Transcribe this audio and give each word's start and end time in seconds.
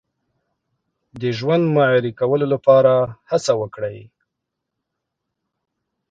د 1.21 1.21
ژوند 1.37 1.63
معیاري 1.75 2.11
کولو 2.19 2.45
لپاره 2.53 2.93
هڅه 3.29 3.51
وکړئ. 3.61 3.97